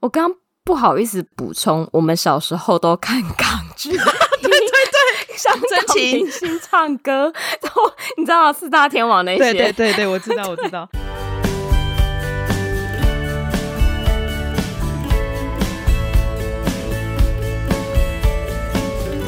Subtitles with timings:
[0.00, 0.30] 我刚
[0.64, 3.98] 不好意思补充，我们小时候都看港剧，对
[4.42, 7.82] 对对， 香港明星唱歌，然后
[8.16, 10.88] 你知道四大天王那些，对对对对，我知道我知道。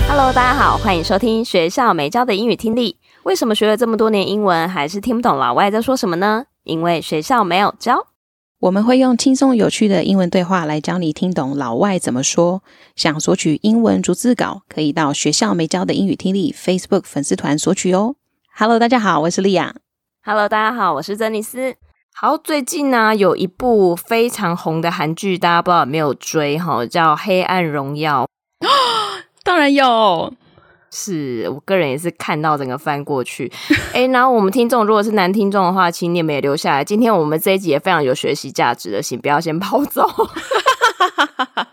[0.08, 2.96] Hello，大家好，欢迎收听学校没教的英语听力。
[3.24, 6.44] 为什么学了这么多年英文，还是听不懂老外在说什么呢？
[6.62, 8.06] 因为学校没有教。
[8.60, 12.62] 我们会用轻松有趣的英文对话来教你听懂老外怎么说。
[12.96, 18.14] 想索取英文逐字稿，可以到学校没教的英语听力 Facebook 粉丝团索取哦。
[18.56, 19.74] Hello，大家好，我是莉亚。
[20.22, 21.74] Hello，大家好，我是珍妮斯。
[22.14, 28.26] 好，最近呢、啊、有一部非常红的韩剧，大家不知道有没有追哈，叫《黑暗荣耀》。
[29.42, 30.32] 当然有。
[30.94, 33.50] 是我个人也是看到整个翻过去，
[33.92, 36.84] 诶，然后我们听众如果是男听众的话，请你们也留下来。
[36.84, 40.08] 今天我们这一集也非常有学习价值的，请不要先跑走。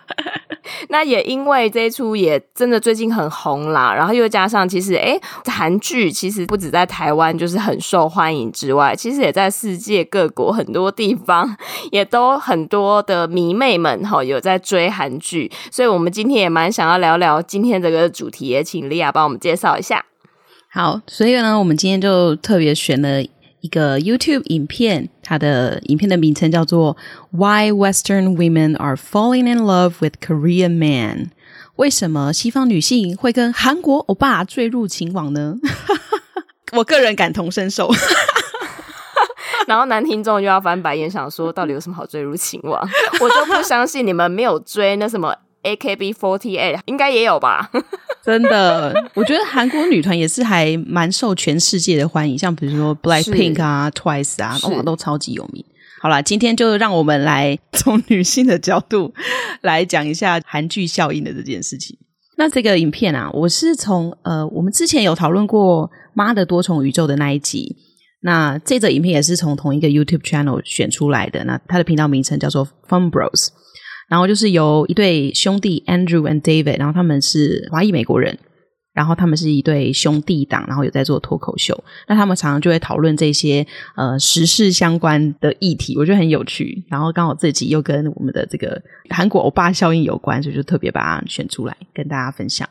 [0.90, 11.56] 那也因为这一出也真的最近很红啦，然后又加上其实哎，韩剧其实不止在台湾就是很受欢迎之外，其实也在世界各国很多地方
[11.92, 20.06] 也都很多的迷妹们哈有在追韩剧，所以我们今天也蛮想要聊聊今天这个主题，也请莉亚帮我们介绍一下。
[20.70, 23.22] 好，所以呢，我们今天就特别选了。
[23.62, 26.98] 一个 YouTube 影片，它的影片的名称叫做
[27.32, 31.30] Why Western Women Are Falling in Love with Korean Men。
[31.78, 35.56] 为什么西方女性会跟韩国欧巴坠入情网呢？
[36.74, 37.90] 我个人感同身受。
[39.68, 42.82] 然后男听众就要翻白眼，想说到底有什么好坠入情网？
[43.22, 47.70] 我就不相信你们没有追那什么 AKB48，应该也有吧。
[48.26, 55.66] 真的，我觉得韩国女团也是还蛮受全世界的欢迎，像比如说 Blackpink 啊、Twice 啊，哇，都超级有名。
[56.00, 59.14] 好啦，今天就让我们来从女性的角度
[59.62, 61.98] 来讲一下韩剧效应的这件事情。
[62.38, 67.76] 那这个影片啊，我是从呃，我们之前有讨论过《妈的多重宇宙》的那一集，
[68.22, 71.44] 那这则影片也是从同一个 YouTube channel 选出来的。
[71.44, 73.50] 那它的频道名称叫做 Fun Bros。
[74.12, 78.38] 然后就是由一对兄弟 Andrew and David，然后他们是华裔美国人，
[78.94, 81.82] 然后他们是一对兄弟档，然后有在做脱口秀。
[82.10, 86.84] 那他们常常就会讨论这些呃时事相关的议题，我觉得很有趣。
[86.90, 92.68] 然后刚好自己又跟我们的这个韩国欧巴效应有关，所以就特别把它选出来跟大家分享。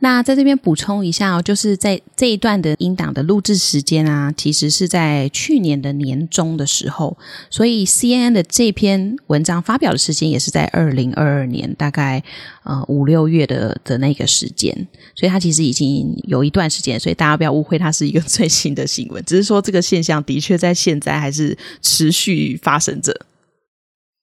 [0.00, 7.16] 那在这边补充一下哦，就是在这一段的音档的录制时间啊，其实是在去年的年中的时候，
[7.48, 12.22] 所以 CNN 的这篇文章发表的时间也是在二零二二年，大概
[12.64, 23.18] 呃五六月的的那个时间，所以它其实已经有一段时间，所以大家不要误会它是一个最新的新闻，只是说这个现象的确在现在还是持续发生着。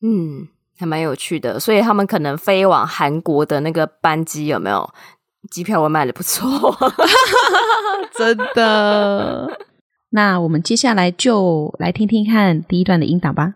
[0.03, 0.47] 嗯，
[0.77, 4.93] 还蛮有趣的，所以他们可能飞往韩国的那个班机有没有？
[5.52, 6.76] 机票我卖的不错，
[8.16, 9.58] 真的。
[10.10, 13.54] 那我们接下来就来听听看第一段的音档吧。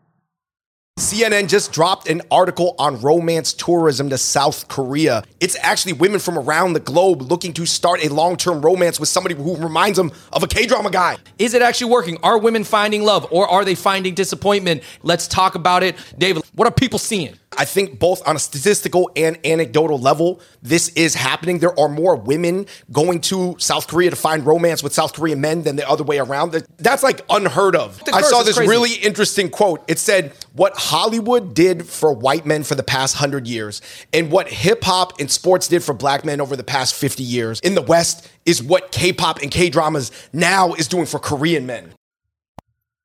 [1.00, 5.22] CNN just dropped an article on romance tourism to South Korea.
[5.40, 9.34] It's actually women from around the globe looking to start a long-term romance with somebody
[9.34, 11.16] who reminds them of a K-drama guy.
[11.38, 12.18] Is it actually working?
[12.22, 14.82] Are women finding love or are they finding disappointment?
[15.02, 15.96] Let's talk about it.
[16.18, 17.38] David, what are people seeing?
[17.58, 21.58] I think both on a statistical and anecdotal level, this is happening.
[21.58, 25.62] There are more women going to South Korea to find romance with South Korean men
[25.62, 26.52] than the other way around.
[26.78, 28.02] That's like unheard of.
[28.12, 28.70] I saw this crazy.
[28.70, 29.84] really interesting quote.
[29.86, 33.82] It said, What Hollywood did for white men for the past hundred years
[34.12, 37.60] and what hip hop and sports did for black men over the past 50 years
[37.60, 41.66] in the West is what K pop and K dramas now is doing for Korean
[41.66, 41.92] men.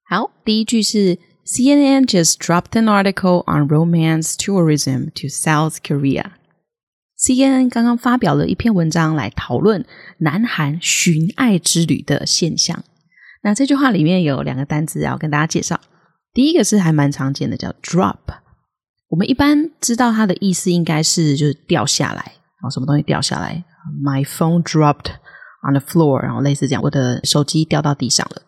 [0.09, 6.33] 好，第一句是 CNN just dropped an article on romance tourism to South Korea.
[7.19, 9.85] CNN 刚刚发表了一篇文章来讨论
[10.19, 12.85] 南韩寻爱之旅的现象。
[13.43, 15.81] 那这句话里面有两个单字要跟大家介绍。
[16.33, 18.19] 第一个是还蛮常见的，叫 drop。
[19.09, 23.65] 我们一般知道它的意思应该是就是掉下来，然后什么东西掉下来
[24.03, 25.11] ？My phone dropped
[25.69, 28.43] on the floor，然后类似这样，我的手机掉到地上了。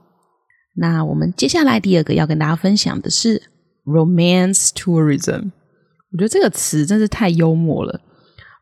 [0.78, 3.42] 那我们接下来第二个要跟大家分享的是
[3.84, 5.52] romance tourism。
[6.14, 8.00] 我觉得这个词真是太幽默了。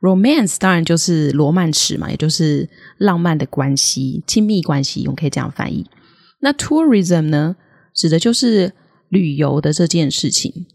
[0.01, 2.67] romance 当然就是罗曼史嘛，也就是
[2.97, 5.87] 浪漫的关系、亲密关系，我们可以这样翻译。
[6.39, 7.55] 那 tourism 呢，
[7.93, 8.73] 指的就是
[9.09, 10.65] 旅游的这件事情，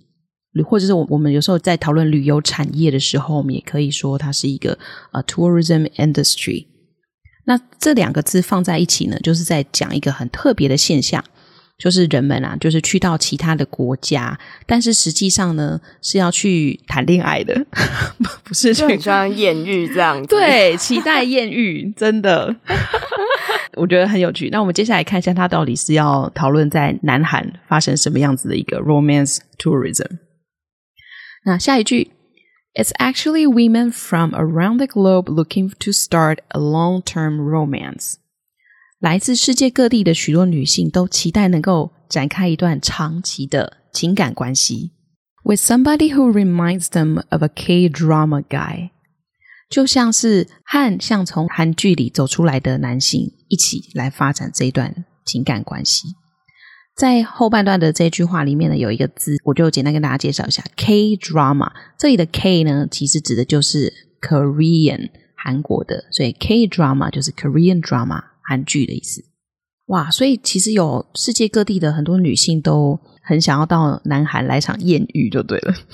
[0.65, 4.79] 或者是我我们有时候在讨论旅游产业的时候，我们也可以说它是一个
[5.13, 6.69] 呃 tourism industry。
[7.47, 11.25] 那这两个字放在一起呢，就是在讲一个很特别的现象，
[11.79, 17.65] 就是人们啊，就是去到其他的国家，但是实际上呢是要去谈恋爱的，
[18.43, 20.27] 不是去很像艳遇这样子。
[20.27, 22.57] 对，期待艳遇，真的，
[23.75, 24.49] 我觉得很有趣。
[24.51, 30.19] 那我们接下来看一下，他到底是要讨论在南韩发生什么样子的一个 romance tourism。
[31.45, 32.11] 那下一句。
[32.76, 38.16] It's actually women from around the globe looking to start a long-term romance.
[39.00, 44.92] 来自世界各地的许多女性都期待能够展开一段长期的情感关系，
[45.44, 48.92] with somebody who reminds them of a K-drama guy，
[49.70, 56.08] 就像是和像从韩剧里走出来的男性一起来发展这一段情感关系。
[56.97, 61.71] 在后半段的这句话里面呢，有一个字，我就简单跟大家介绍一下：K-drama。
[61.99, 69.23] 这里的 K 呢，其实指的就是 Korean 韩国的，所以 K-drama 就是 Korean drama 韩剧的意思。
[69.89, 75.75] 哇，所以其实有世界各地的很多女性都很想要到南韩来场艳遇，就对了。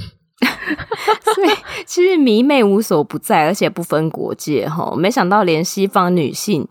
[1.35, 1.49] 所以
[1.85, 4.95] 其实迷妹无所不在，而且不分国界哈。
[4.97, 6.69] 没想到连西方女性。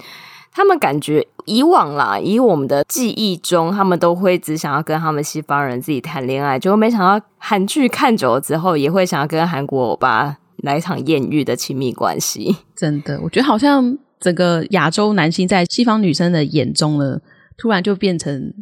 [0.54, 12.58] 他们感觉以往啦，以我们的记忆中，他们都会只想要跟他们西方人自己谈恋爱，结果没想到韩剧看久了之后，也会想要跟韩国欧巴来一场艳遇的亲密关系。
[12.76, 17.20] 真的，我觉得好像整个亚洲男性在西方女生的眼中呢，
[17.58, 18.54] 突然就变成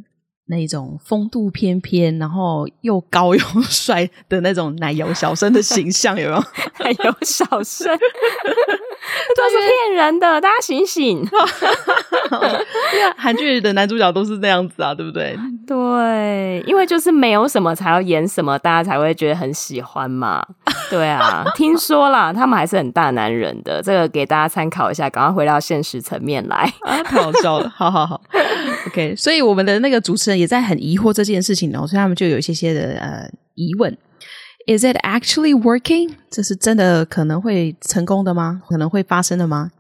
[0.50, 6.44] 那种风度翩翩，然后又高又 帅的那种奶油小生的形象，有没有？
[6.84, 7.98] 奶油小生。
[9.36, 11.20] 都是骗人的，大家醒醒！
[11.20, 15.38] 因为韩剧的男主角都是那样子啊，对不对？
[15.66, 20.46] 对，因为就是没有什么才要演什么，大家才会觉得很喜欢嘛。
[20.90, 25.10] 对啊，听说啦，他们还是很大男人的，这个给大家参考一下。
[25.10, 27.72] 赶快回到现实层面来啊，太好笑了！
[27.76, 28.20] 好好好
[28.88, 29.16] ，OK。
[29.16, 33.98] 所以我们的那个主持人也在很疑惑这件事情哦，所以他们就有一些些的呃疑问。
[34.68, 36.14] Is it actually working？
[36.30, 38.62] 这是真的可能会成功的吗？
[38.70, 39.72] 可能会发生的吗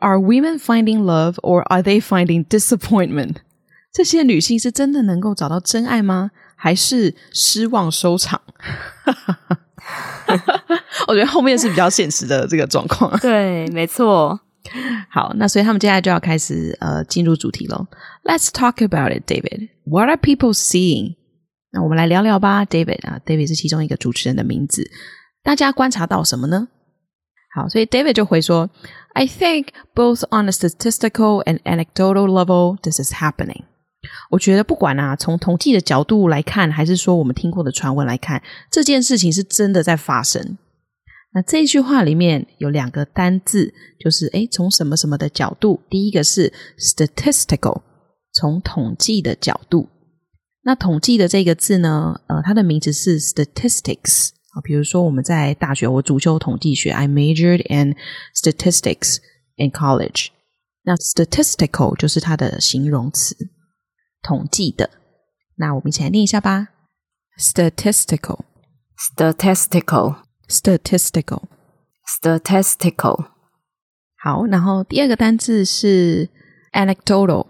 [0.00, 3.36] ？Are women finding love or are they finding disappointment？
[3.92, 6.32] 这些女性是真的能够找到真爱吗？
[6.56, 8.40] 还是失望收场？
[11.06, 13.16] 我觉得后面是比较现实的这个状况。
[13.20, 14.40] 对，没错。
[15.14, 17.86] 好，那所以他们接下来就要开始呃进入主题了。
[18.24, 19.68] Let's talk about it, David.
[19.84, 21.14] What are people seeing?
[21.70, 24.90] 那我们来聊聊吧，David 啊，David 是其中一个主持人的名字。
[25.44, 26.66] 大家观察到什么呢？
[27.54, 28.68] 好，所以 David 就回说
[29.12, 33.62] ：“I think both on a statistical and anecdotal level, this is happening。”
[34.32, 40.58] 我觉得不管啊，从统计的角度来看，还是说我们听过的传闻来看，这件事情是真的在发生。
[41.34, 45.82] 那这一句话里面有两个单字，就是诶，从什么什么的角度？
[45.90, 47.82] 第一个是 statistical，
[48.32, 49.88] 从统计的角度。
[50.62, 54.62] 那统计的这个字呢，呃，它的名字是 statistics 啊。
[54.62, 57.96] 比如说我们在大学，我主修统计学，I majored in
[58.34, 59.18] statistics
[59.56, 60.28] in college。
[60.84, 63.36] 那 statistical 就是它的形容词，
[64.22, 64.88] 统计的。
[65.56, 66.68] 那我们一起来念一下吧
[70.48, 73.24] ：statistical，statistical，statistical，statistical。
[74.22, 76.28] 好，然后第二个单字是
[76.72, 77.46] anecdotal。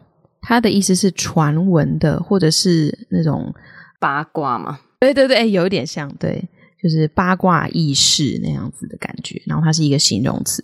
[0.46, 3.54] 它的意思是传闻的，或者是那种
[3.98, 4.78] 八卦嘛？
[5.00, 6.46] 对对对，有一点像，对，
[6.82, 9.42] 就是八卦軼事那样子的感觉。
[9.46, 10.62] 然后它是一个形容词。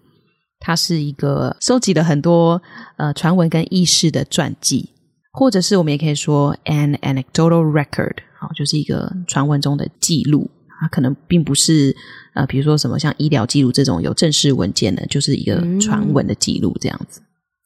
[0.60, 2.62] 它是一个收集了很多
[2.98, 4.92] 呃传闻跟轶事的传记，
[5.36, 10.50] 或者是我们也可以说 an anecdotal record，好，就是一个传闻中的记录，
[10.80, 11.94] 它可能并不是
[12.34, 17.22] 呃，比如说什么像医疗记录这种有正式文件的，就是一个传闻的记录这样子。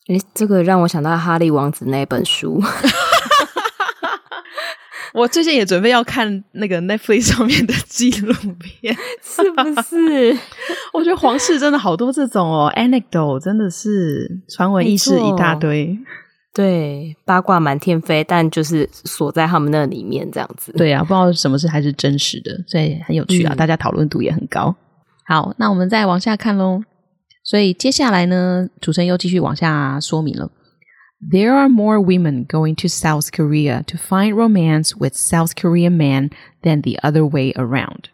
[0.07, 2.59] 诶、嗯，这个让我想到哈利王子那本书。
[5.11, 10.37] 我最近也准备要看那个 Netflix 上面的纪录片，是不是？
[10.93, 15.97] 我觉得皇室真的好多这种哦，anecdote 真的是传闻軼事一大堆，
[16.53, 20.71] 对，八卦满天飞，但就是锁在他们那里面这样子。
[20.73, 24.75] 对啊，不知道什么是还是真实的，所以很有趣啊，嗯、大家讨论度也很高。
[25.25, 26.81] 好，那我们再往下看喽。
[27.43, 30.51] 所以接下来呢，主持人又继续往下说明了。
[31.31, 36.81] There are more women going to South Korea to find romance with South Korean men than
[36.81, 38.05] the other way around.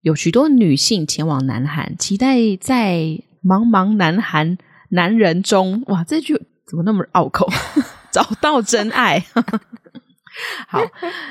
[0.00, 2.96] 有许多女性前往南韩，期待在
[3.42, 4.58] 茫茫南韩
[4.90, 6.40] 男人中，哇，这句
[6.72, 7.46] 怎么那么拗口？
[8.10, 9.22] 找到真爱。
[10.68, 10.80] 好，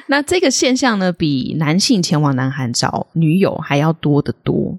[0.06, 4.78] 那这个现象呢，比男性前往南韩找女友还要多得多。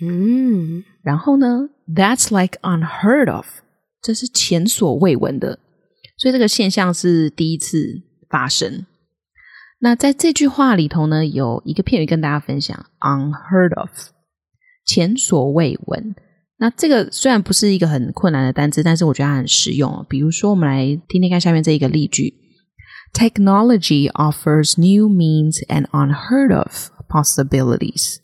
[0.00, 3.46] 嗯，然后呢，That's like unheard of.
[4.00, 5.58] 这是前所未闻的，
[6.16, 8.86] 所以这个现象是第一次发生。
[9.80, 13.90] 那在这句话里头呢，有一个片语跟大家分享：unheard of，
[14.86, 16.14] 前所未闻。
[16.62, 20.04] 那这个虽然不是一个很困难的单词，但是我觉得它很实用。
[20.10, 22.34] 比如说，我们来听听看下面这一个例句
[23.14, 28.16] ：Technology offers new means and unheard of possibilities。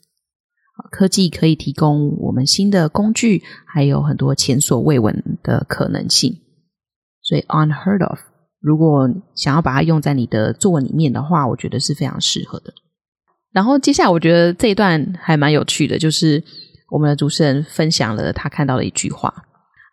[0.91, 6.37] 科技可以提供我们新的工具，还有很多前所未闻的可能性。
[7.23, 8.19] 所以 unheard of，
[8.61, 12.71] 如果想要把它用在你的作文里面的话，我觉得是非常适合的。
[13.51, 16.43] 然后接下来，我觉得这一段还蛮有趣的，就是
[16.90, 19.44] 我们的主持人分享了他看到的一句话：“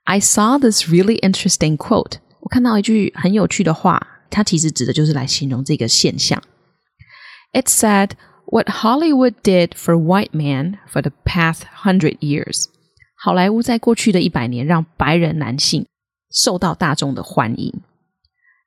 [0.06, 6.42] I saw this really interesting quote。”我看到一句很有趣的话，它其实指的就是来形容这个现象。
[7.54, 12.66] It said。What Hollywood did for white men for the past hundred years，
[13.16, 15.86] 好莱坞在过去的一百年让白人男性
[16.32, 17.84] 受到大众的欢迎。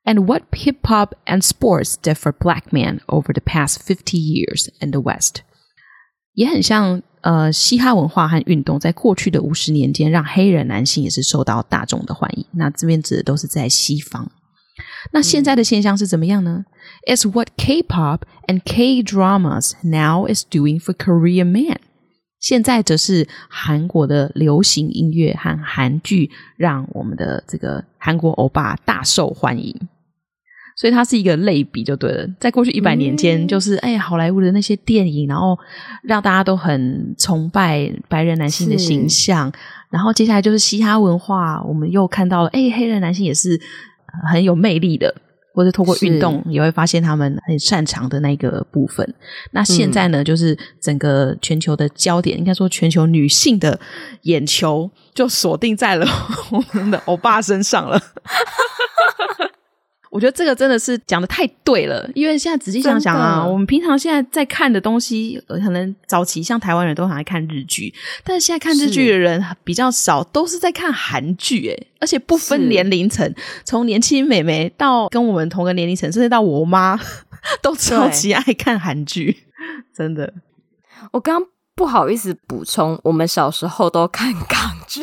[0.05, 4.69] And what hip hop and sports did for black men over the past fifty years
[4.79, 5.41] in the West，
[6.31, 12.44] 也很像 呃嘻哈文化和运动在过去的五十年间让黑人男性也是受到大众的欢迎。
[12.52, 14.30] 那这边指的都是在西方。
[15.12, 16.64] 那现在的现象是怎么样呢？
[16.64, 21.76] 嗯 Is what K-pop and K-dramas now is doing for Korean men。
[22.40, 29.74] 现在则是韩国的流行音乐和韩剧让我们的这个韩国欧巴大受欢迎，
[30.78, 32.26] 所以它是一个类比就对了。
[32.38, 35.58] 在过去一百年间，就是哎，好莱坞的那些电影，然后
[36.02, 39.52] 让大家都很崇拜白人男性的形象，
[39.90, 43.60] 然后接下来就是嘻哈文化，我们又看到了哎，黑人男性也是
[44.30, 45.14] 很有魅力的。
[45.54, 49.14] 或者通过运动也会发现他们很擅长的那个部分。
[49.50, 53.80] 那现在呢，就是整个全球的焦点，应该说全球女性的
[54.22, 56.06] 眼球就锁定在了
[56.52, 58.00] 我们的欧巴身上了。
[60.10, 67.92] 我觉得这个真的是讲的太对了，因为现在仔细想想啊，我们平常现在在看的东西，可能早期像台湾人都很爱看日剧，
[68.24, 73.32] 但是现在看日剧的人比较少，都是在看韩剧，诶，而且不分年龄层，
[73.64, 76.98] 从年轻美眉到跟我们同个年龄层，甚至到我妈，
[77.60, 79.44] 都超级爱看韩剧，
[79.94, 80.32] 真的。
[81.12, 81.42] 我刚
[81.74, 85.02] 不好意思补充，我们小时候都看港剧。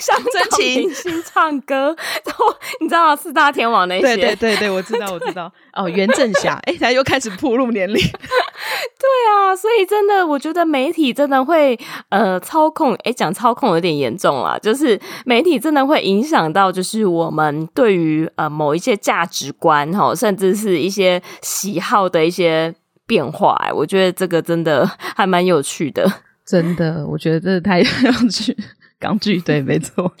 [0.00, 2.46] 像真情明星唱歌， 然后
[2.80, 4.16] 你知道四大天王那些？
[4.16, 5.52] 对对对对，我知道我知道。
[5.74, 7.94] 哦，袁振霞，哎，他又开始铺露年龄。
[7.94, 11.78] 对啊，所以真的，我觉得媒体真的会
[12.08, 22.74] 呃操控，哎，讲操控有点严重了，就是媒体真的会影响到，就是我们对于呃某一些价值观哈，甚至是一些喜好的一些
[23.06, 23.54] 变化。
[23.64, 26.10] 哎，我觉得这个真的还蛮有趣的。
[26.44, 27.84] 真的，我觉得这太有
[28.30, 28.56] 趣。
[29.00, 30.12] 港剧 对，没错，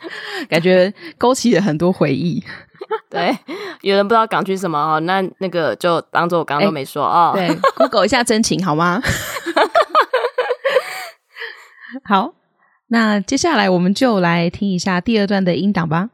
[0.48, 2.42] 感觉勾起了很多回忆。
[3.10, 3.36] 对，
[3.82, 7.32] 有人不知道港剧什么哦，那那个就当做我刚刚都没说哦。
[7.34, 9.00] 对，Google 一下真情好吗？
[12.04, 12.32] 好，
[12.88, 16.10] 那接下来我们就来听一下第二段的音档吧。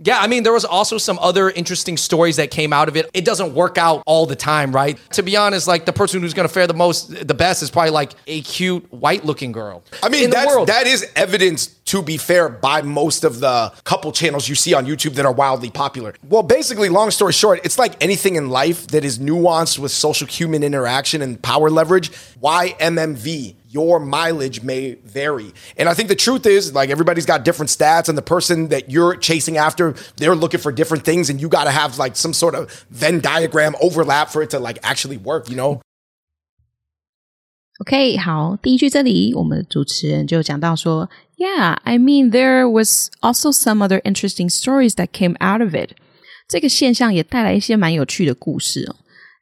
[0.00, 3.10] Yeah, I mean, there was also some other interesting stories that came out of it.
[3.14, 4.98] It doesn't work out all the time, right?
[5.12, 7.70] To be honest, like the person who's going to fare the most, the best is
[7.70, 9.82] probably like a cute white looking girl.
[10.02, 14.48] I mean, that's, that is evidence, to be fair, by most of the couple channels
[14.48, 16.14] you see on YouTube that are wildly popular.
[16.28, 20.26] Well, basically, long story short, it's like anything in life that is nuanced with social
[20.26, 22.10] human interaction and power leverage.
[22.42, 25.53] YMMV, your mileage may vary.
[25.77, 28.89] And I think the truth is, like, everybody's got different stats, and the person that
[28.89, 32.33] you're chasing after, they're looking for different things, and you got to have like some
[32.33, 35.81] sort of Venn diagram overlap for it to like actually work, you know?
[37.81, 45.95] OK，好，第一句这里我们的主持人就讲到说，Yeah, I mean there was also some other interesting stories that came out of it。
[46.47, 48.97] 这个现象也带来一些蛮有趣的故事哦。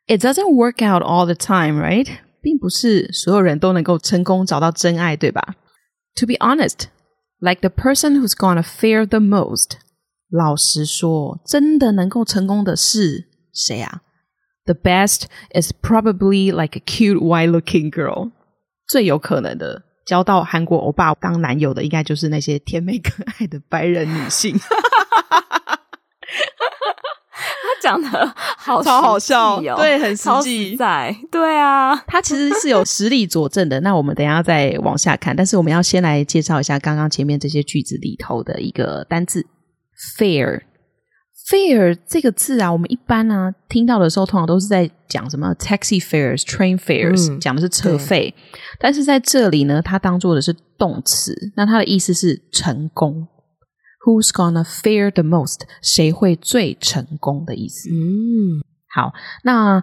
[0.08, 2.08] It doesn't work out all the time, right？
[2.45, 5.57] 并不是所有人都能够成功找到真爱，对吧
[6.17, 6.89] ？To be honest,
[7.39, 9.79] like the person who's gonna fare the most，
[10.29, 13.25] 老实说，真的能够成功的是
[13.55, 14.03] 谁啊
[14.67, 15.23] ？The best
[15.59, 18.33] is probably like a cute white-looking girl。
[18.87, 24.55] 最有可能的交到韩国欧巴当男友的，应该就是那些甜美可爱的白人女性。
[27.85, 33.79] 他讲的好超好笑哦，对很实际在，对啊，它其实是有实力佐证的。
[33.81, 39.45] 那我们等一下再往下看，但是我们要先来介绍一下刚刚前面这些句子里头的一个单字
[40.19, 40.63] fare
[42.07, 48.35] 这个字啊，我们一般呢、啊、听到的时候，通常都是在讲什么 taxi fares、train fares，、嗯、讲的是车费。
[48.81, 53.29] 但是在这里呢，它当做的是动词，那它的意思是成功。
[54.05, 55.61] Who's gonna fare the most？
[55.83, 57.89] 谁会最成功的意思？
[57.91, 58.63] 嗯，
[58.95, 59.83] 好，那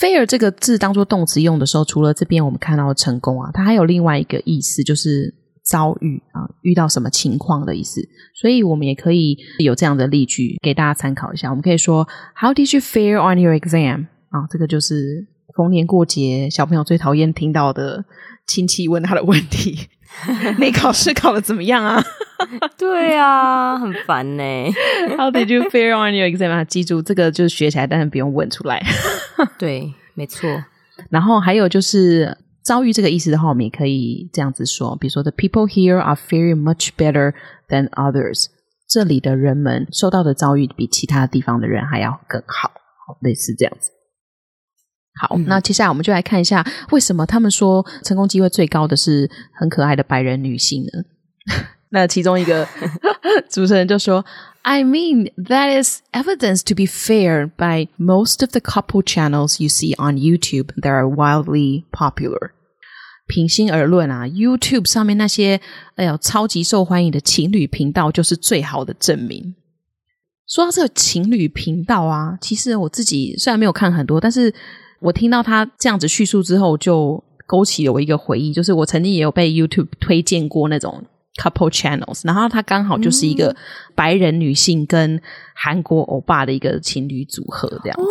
[0.00, 5.34] fare 这个字当做动词用的时候，除了这边我们看到的成功啊，它还有另外一个意思，就是。
[5.64, 8.00] 遭遇啊，遇到什么情况的意思，
[8.34, 11.50] 所以我们也可以有这样的例句给大家参考一下。
[11.50, 14.08] 我们可以说，How did you fare on your exam？
[14.30, 15.24] 啊，这个就是
[15.56, 18.04] 逢年过节小朋友最讨厌听到的
[18.44, 19.78] 亲戚问他的问题。
[20.58, 22.02] 你考试考得怎么样啊？
[22.78, 24.42] 对啊，很烦呢。
[25.16, 26.50] How did you fare on your exam？
[26.50, 28.82] 啊，记住这个就是学起来，但是不用问出来。
[29.58, 30.48] 对，没错。
[31.10, 32.38] 然后还有就是。
[32.64, 37.34] 遭遇这个意思的话，我们也可以这样子说，比如说，The people here are very much better
[37.68, 38.46] than others。
[38.88, 42.70] 这里的人们受到的遭遇比其他地方的人还要更好，
[43.20, 43.90] 类似这样子。
[45.20, 51.02] 好，嗯、那接下来我们就来看一下，为什么他们说成功机会最高的是很可爱的白人女性呢？
[51.90, 52.66] 那其中一个
[53.50, 54.24] 主持人就说。
[54.64, 59.92] I mean, that is evidence to be fair by most of the couple channels you see
[59.98, 62.52] on YouTube that are wildly popular.
[63.26, 65.60] 平心而论啊，YouTube 上面那些
[65.96, 69.56] 哎呦超级受欢迎的情侣频道就是最好的证明。
[70.46, 74.54] 说到这个情侣频道啊，其实我自己虽然没有看很多，但是
[75.02, 81.04] 我听到他这样子叙述之后，就勾起了我一个回忆，就是我曾经也有被 YouTube 推荐过那种。
[81.40, 83.56] Couple channels，然后他刚好就是一个
[83.94, 85.18] 白人女性跟
[85.54, 87.98] 韩国欧巴的一个情侣组合，这样。
[87.98, 88.04] 哦，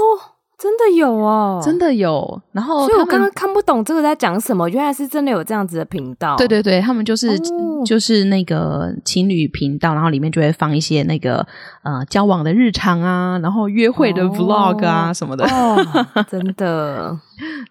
[0.61, 2.39] 真的有哦，真的有。
[2.51, 6.35] 然后，所以我刚刚看不懂这个在讲什么，原来是真的有这样子的频道。
[6.37, 11.43] 对对对，他们就是、哦、就是那个情侣频道，然后里面就会放一些那个
[11.81, 15.43] 呃交往的日常啊，然后约会的 vlog 啊、哦、什么的。
[15.45, 15.83] 哦，
[16.29, 17.17] 真的，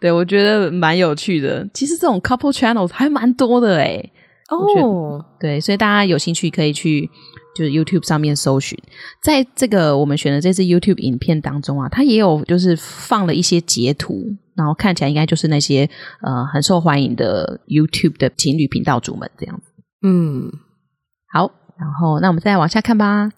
[0.00, 1.64] 对我觉得蛮有趣的。
[1.72, 4.12] 其实这种 couple channels 还蛮多的诶
[4.50, 5.22] 哦，oh.
[5.38, 7.08] 对，所以大家有兴趣可以去
[7.54, 8.76] 就是 YouTube 上面搜寻，
[9.22, 15.88] 在这个我们选的这支 YouTube 影片当中啊，它也有就是放了一些截图，然后看起来应该就是那些
[16.22, 19.64] 呃很受欢迎的 YouTube 的情侣频道主们这样子。
[20.02, 20.50] 嗯，
[21.32, 23.30] 好，然后那我们再往下看吧。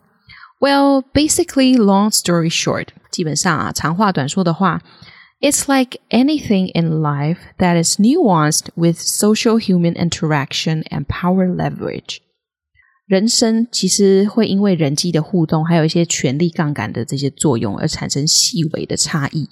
[0.61, 4.81] Well, basically, long story short，基本上啊，长话短说的话。
[5.43, 12.19] It's like anything in life that is nuanced with social human interaction and power leverage。
[13.09, 19.49] 人生其实会因为人际的互动，还有一些权力杠杆的这些作用而产生细微的差异。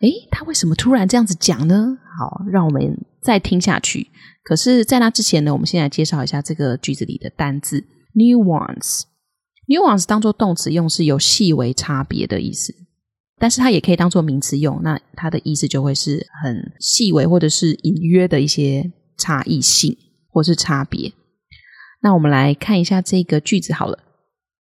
[0.00, 1.96] 诶，他为什么突然这样子讲呢？
[2.18, 4.08] 好，让我们再听下去。
[4.42, 7.84] 可是，在那之前呢，我们先来介绍一下这个句子里的单字
[8.16, 9.02] nuance。
[9.68, 12.74] nuance 当做动词用，是有细微差别的意思。
[13.42, 21.12] 但是它也可以当做名词用，那它的意思就会是很细微或者是隐约的一些差异性或是差别。
[22.02, 23.98] 那我们来看一下这个句子好了。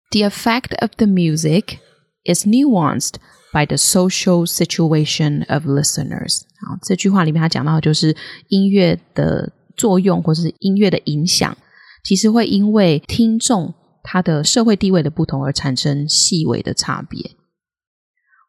[0.09, 1.77] The effect of the music
[2.25, 3.17] is nuanced
[3.53, 6.41] by the social situation of listeners。
[6.65, 8.17] 好，这句话里面他讲到的就是
[8.47, 11.55] 音乐的作用或是音乐的影响，
[12.03, 17.35] 其实会因为听众它的社会地位的不同而产生细微的差别。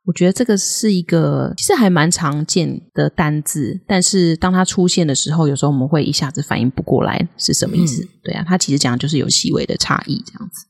[0.04, 8.02] 我觉得这个是一个其实还蛮常见的单字，但是当它出现的时候，有时候我们会一下子反应不过来是什么意思。
[8.02, 10.66] 嗯、对啊，它其实讲的就是有细微的差异这样子。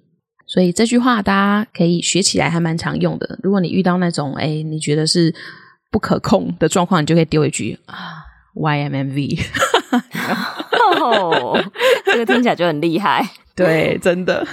[0.47, 3.39] 所以这句话大家可以学起来，还蛮常用的。
[3.43, 5.35] 如果你遇到那种哎，你觉得是
[5.91, 9.41] 不可控的状况，你就可以丢一句啊，YMMV。
[11.01, 11.57] 哦，
[12.05, 13.25] 这个听起来就很厉害。
[13.55, 14.47] 对，真的。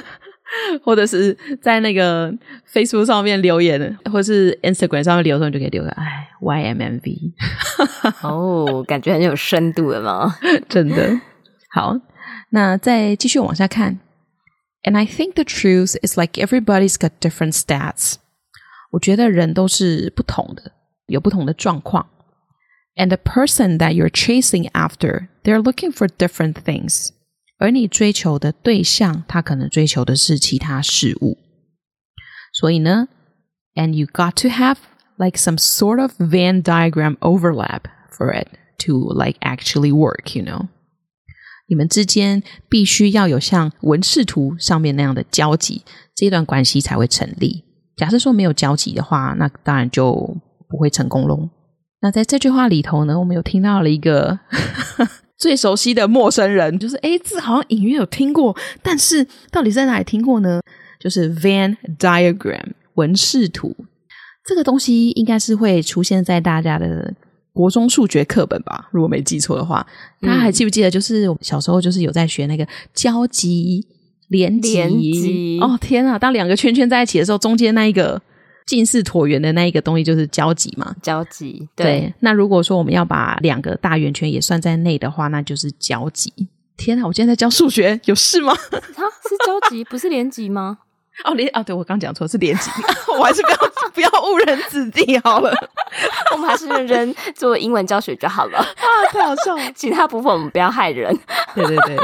[0.82, 2.32] 或者是在那个
[2.72, 7.32] Facebook 上面留言，或者是 Instagram 上面留的时候，你就可以留个哎，YMMV。
[8.22, 10.34] 哦，感觉很有深度的嘛，
[10.68, 11.20] 真的。
[11.70, 11.98] 好，
[12.50, 13.98] 那再继续往下看。
[14.84, 18.14] And I think the truth is like everybody's got different stats。
[18.90, 20.72] 我觉得人都是不同的，
[21.06, 22.08] 有不同的状况。
[22.96, 27.10] And the person that you're chasing after, they're looking for different things。
[27.59, 31.39] 而你追求的对象，他可能追求的是其他事物，
[32.53, 33.07] 所以呢
[33.73, 34.77] ，and you got to have
[35.17, 38.47] like some sort of Venn diagram overlap for it
[38.85, 40.67] to like actually work, you know？
[41.67, 45.83] 你们之间必须要有像文视图上面那样的交集，
[46.15, 47.65] 这段关系才会成立。
[47.95, 50.37] 假设说没有交集的话，那当然就
[50.69, 51.49] 不会成功喽。
[52.01, 54.39] 那在这句话里头呢，我们有听到了一个。
[55.37, 60.59] 最熟悉的陌生人，就是诶，字好像隐约有听过，但是到底在哪里听过呢？
[60.99, 63.75] 就是 Venn diagram 文视图
[64.45, 67.13] 这个东西，应该是会出现在大家的
[67.53, 68.89] 国中数学课本吧？
[68.91, 69.85] 如果没记错的话，
[70.21, 70.89] 大家还记不记得？
[70.89, 73.85] 就是小时候就是有在学那个交集、
[74.29, 74.73] 连集。
[74.73, 76.17] 连集哦，天啊！
[76.17, 78.21] 当两个圈圈在一起的时候，中间那一个。
[78.67, 80.93] 近似椭圆的那一个东西就是交集嘛？
[81.01, 82.13] 交集对，对。
[82.19, 86.31] 那如果说我们要把两个大圆圈也算在内的话，那就是交集。
[86.75, 88.51] 天啊，我今天在教数学，有事吗？
[88.53, 88.77] 啊，
[89.27, 90.77] 是交集， 不是连集吗？
[91.23, 92.69] 哦，连啊，对我刚讲错，是连集。
[93.17, 93.57] 我还是不要
[93.93, 95.51] 不要误人子弟好了。
[96.33, 98.59] 我们还是认真做英文教学就好了。
[98.59, 99.71] 啊，太好笑了。
[99.73, 101.17] 其他部分我们不要害人。
[101.55, 101.97] 对对对。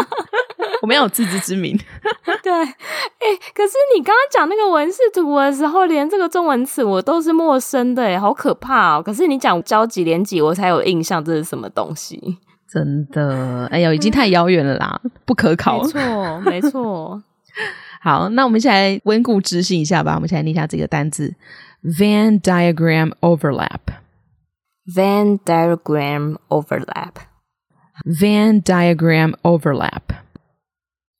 [0.81, 1.77] 我们要有自知之明。
[2.43, 9.03] 对，哎、欸，可是你刚刚讲那个文视图的时候，连这个中文词我都是陌生的，哎，好可怕哦！
[9.03, 12.39] 可是你讲交集连几，我才有印象，这是什么东西？
[12.69, 15.81] 真的，哎呦，已经太遥远了啦，不可考。
[15.83, 17.23] 没错，没错。
[18.01, 20.15] 好，那我们现在温故知新一下吧。
[20.15, 21.35] 我们现在念一下这个单字
[21.83, 23.79] ：Venn diagram overlap。
[24.93, 27.13] Venn diagram overlap。
[28.05, 30.01] Venn diagram overlap。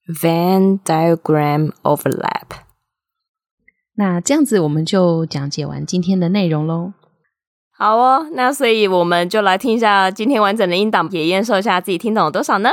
[0.07, 2.61] Venn diagram overlap。
[3.95, 6.93] 那这样子我们就讲解完今天的内容喽。
[7.71, 12.69] 好哦，那所以我们就来听一下今天完整的音档，也验收一下自己听懂了多少呢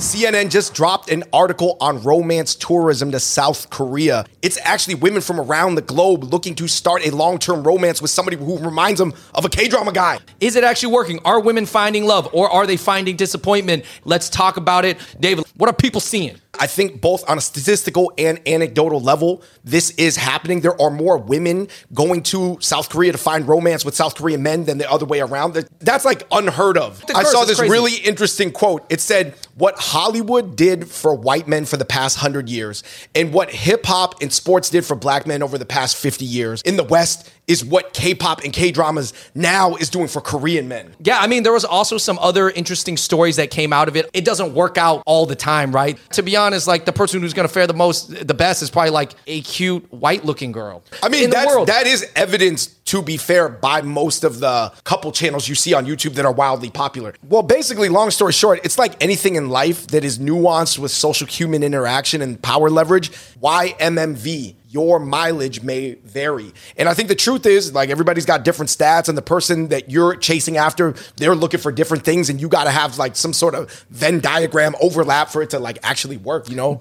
[0.00, 4.24] ？CNN just dropped an article on romance tourism to South Korea.
[4.42, 8.12] It's actually women from around the globe looking to start a long term romance with
[8.12, 10.18] somebody who reminds them of a K drama guy.
[10.40, 11.18] Is it actually working?
[11.24, 13.84] Are women finding love or are they finding disappointment?
[14.04, 14.98] Let's talk about it.
[15.18, 16.38] David, what are people seeing?
[16.58, 20.60] I think both on a statistical and anecdotal level, this is happening.
[20.60, 24.64] There are more women going to South Korea to find romance with South Korean men
[24.64, 25.54] than the other way around.
[25.80, 27.04] That's like unheard of.
[27.14, 27.72] I saw this crazy.
[27.72, 28.84] really interesting quote.
[28.90, 32.82] It said, What Hollywood did for white men for the past hundred years
[33.14, 36.62] and what hip hop and sports did for black men over the past 50 years
[36.62, 40.94] in the West is what K-pop and K-dramas now is doing for Korean men.
[41.02, 44.08] Yeah, I mean, there was also some other interesting stories that came out of it.
[44.12, 45.98] It doesn't work out all the time, right?
[46.12, 48.70] To be honest, like the person who's going to fare the most, the best is
[48.70, 50.84] probably like a cute white-looking girl.
[51.02, 55.48] I mean, that's, that is evidence, to be fair, by most of the couple channels
[55.48, 57.14] you see on YouTube that are wildly popular.
[57.26, 61.26] Well, basically, long story short, it's like anything in life that is nuanced with social
[61.26, 63.10] human interaction and power leverage.
[63.40, 66.52] YMMV your mileage may vary.
[66.76, 69.90] And I think the truth is, like, everybody's got different stats, and the person that
[69.90, 73.32] you're chasing after, they're looking for different things, and you got to have like some
[73.32, 76.80] sort of Venn diagram overlap for it to like actually work, you know?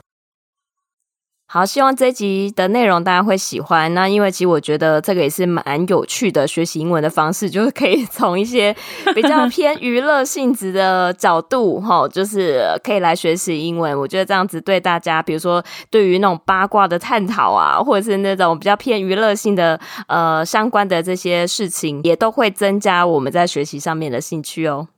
[1.49, 3.93] 好，希望这一集的内容大家会喜欢。
[3.93, 8.75] 那因为其实我觉得这个也是蛮有趣的学习英文的方式，就是可以从一些
[9.15, 13.97] 比较 偏娱乐性质的角度，哈，就是可以来学习英文。
[13.97, 24.89] 我觉得这样子对大家，比如说对于那种八卦的探讨啊，或者是那种比较偏娱乐性的呃相关的这些事情，也都会增加我们在学习上面的兴趣哦。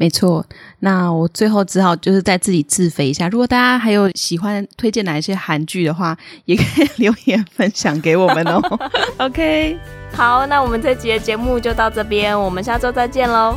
[0.00, 0.46] 没错，
[0.78, 3.28] 那我最后只好就是再自己自肥一下。
[3.28, 8.62] 如果大家还有喜欢推荐哪一些韩剧的话，也可以 留言分享给我们哦。
[9.18, 9.76] OK，
[10.12, 13.56] 好，那我们这集的节目就到这边，我们下周再见喽，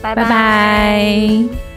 [0.00, 0.24] 拜拜。
[0.24, 1.71] 拜拜。